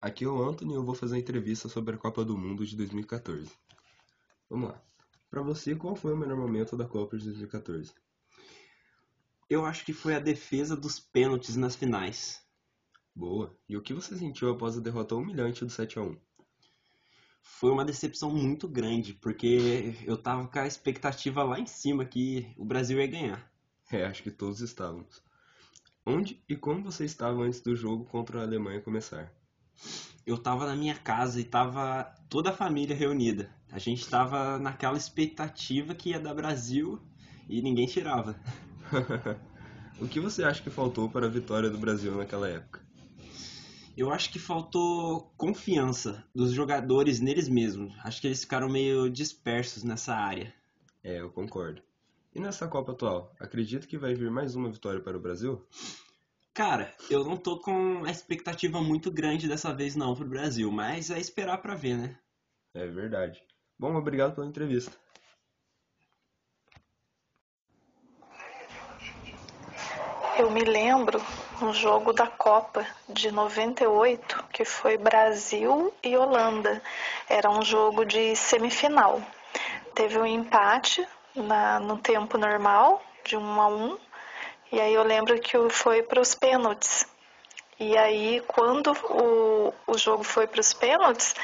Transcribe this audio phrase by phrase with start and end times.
[0.00, 2.66] Aqui é o Anthony e eu vou fazer uma entrevista sobre a Copa do Mundo
[2.66, 3.50] de 2014.
[4.48, 4.82] Vamos lá.
[5.30, 7.92] Para você, qual foi o melhor momento da Copa de 2014?
[9.48, 12.44] Eu acho que foi a defesa dos pênaltis nas finais.
[13.14, 13.56] Boa.
[13.68, 16.16] E o que você sentiu após a derrota humilhante do 7 a 1?
[17.40, 22.52] Foi uma decepção muito grande, porque eu tava com a expectativa lá em cima que
[22.56, 23.50] o Brasil ia ganhar.
[23.90, 25.22] É, acho que todos estávamos.
[26.04, 29.32] Onde e como você estava antes do jogo contra a Alemanha começar?
[30.26, 33.50] Eu tava na minha casa e tava toda a família reunida.
[33.70, 37.00] A gente tava naquela expectativa que ia dar Brasil
[37.48, 38.34] e ninguém tirava.
[40.00, 42.84] o que você acha que faltou para a vitória do Brasil naquela época?
[43.96, 47.94] Eu acho que faltou confiança dos jogadores neles mesmos.
[48.04, 50.52] Acho que eles ficaram meio dispersos nessa área.
[51.02, 51.80] É, eu concordo.
[52.34, 55.64] E nessa Copa atual, acredita que vai vir mais uma vitória para o Brasil?
[56.56, 61.10] Cara, eu não tô com a expectativa muito grande dessa vez não pro Brasil, mas
[61.10, 62.18] é esperar para ver, né?
[62.74, 63.44] É verdade.
[63.78, 64.90] Bom, obrigado pela entrevista.
[70.38, 71.20] Eu me lembro
[71.60, 76.82] um jogo da Copa de 98, que foi Brasil e Holanda.
[77.28, 79.20] Era um jogo de semifinal.
[79.94, 83.98] Teve um empate na, no tempo normal, de 1 um a 1, um,
[84.72, 87.06] e aí eu lembro que foi para os pênaltis.
[87.78, 91.34] E aí, quando o, o jogo foi para os pênaltis,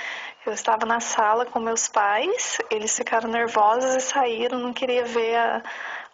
[0.44, 5.36] eu estava na sala com meus pais, eles ficaram nervosos e saíram, não queria ver
[5.36, 5.62] a,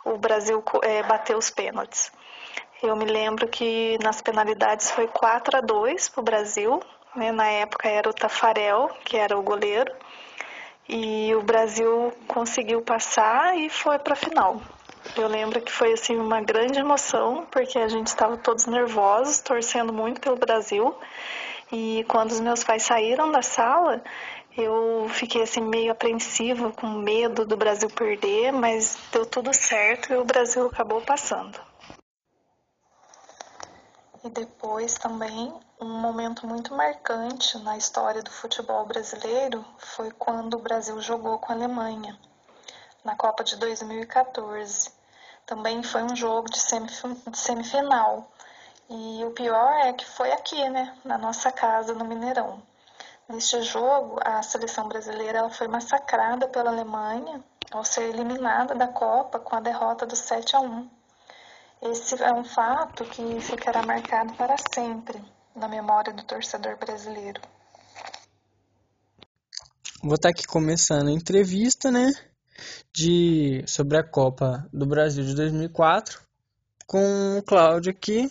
[0.04, 2.12] o Brasil é, bater os pênaltis.
[2.82, 6.82] Eu me lembro que nas penalidades foi 4 a 2 para o Brasil.
[7.14, 7.32] Né?
[7.32, 9.92] Na época era o Tafarel, que era o goleiro.
[10.88, 14.60] E o Brasil conseguiu passar e foi para a final.
[15.16, 19.92] Eu lembro que foi assim uma grande emoção, porque a gente estava todos nervosos, torcendo
[19.92, 20.94] muito pelo Brasil.
[21.72, 24.02] E quando os meus pais saíram da sala,
[24.56, 30.16] eu fiquei assim meio apreensiva, com medo do Brasil perder, mas deu tudo certo e
[30.16, 31.58] o Brasil acabou passando.
[34.24, 40.58] E depois também um momento muito marcante na história do futebol brasileiro foi quando o
[40.62, 42.18] Brasil jogou com a Alemanha
[43.04, 44.97] na Copa de 2014.
[45.48, 48.30] Também foi um jogo de, semifinal.
[48.90, 52.62] E o pior é que foi aqui, né, na nossa casa, no Mineirão.
[53.26, 59.56] Neste jogo, a seleção brasileira foi massacrada pela Alemanha ao ser eliminada da Copa com
[59.56, 60.90] a derrota do 7 a 1.
[61.80, 65.18] Esse é um fato que ficará marcado para sempre
[65.56, 67.40] na memória do torcedor brasileiro.
[70.02, 72.12] Vou estar aqui começando a entrevista, né,
[72.92, 76.20] de sobre a Copa do Brasil de 2004
[76.86, 78.30] com o Cláudio aqui.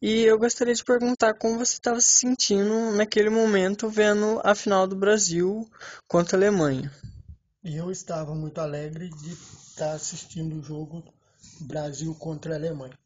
[0.00, 4.86] E eu gostaria de perguntar como você estava se sentindo naquele momento vendo a final
[4.86, 5.68] do Brasil
[6.08, 6.92] contra a Alemanha.
[7.64, 11.04] Eu estava muito alegre de estar assistindo o jogo
[11.60, 12.98] Brasil contra a Alemanha.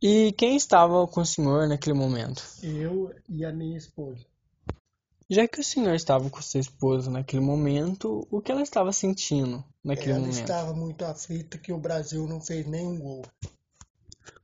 [0.00, 2.44] E quem estava com o senhor naquele momento?
[2.62, 4.24] Eu e a minha esposa.
[5.28, 9.64] Já que o senhor estava com sua esposa naquele momento, o que ela estava sentindo
[9.82, 10.36] naquele ela momento?
[10.36, 13.22] Ela estava muito aflita que o Brasil não fez nenhum gol.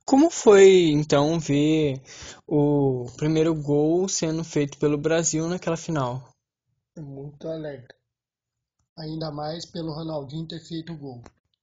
[0.05, 2.03] Como foi então ver
[2.47, 6.29] o primeiro gol sendo feito pelo Brasil naquela final?
[6.99, 7.95] Muito alegre.
[8.99, 11.23] Ainda mais pelo Ronaldinho ter feito o gol.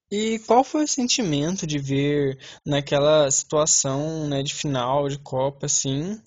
[0.10, 6.20] E qual foi o sentimento de ver naquela situação né, de final de Copa assim,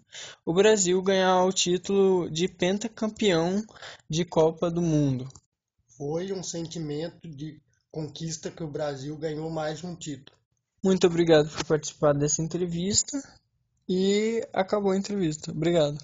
[0.45, 3.65] o Brasil ganhar o título de pentacampeão
[4.09, 5.29] de Copa do Mundo?
[5.97, 10.37] Foi um sentimento de conquista que o Brasil ganhou mais um título.
[10.83, 13.23] Muito obrigado por participar dessa entrevista
[13.89, 15.53] e acabou a entrevista.
[15.53, 15.99] Obrigado.